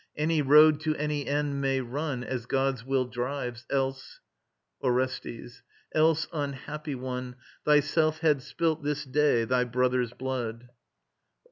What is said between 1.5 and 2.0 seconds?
may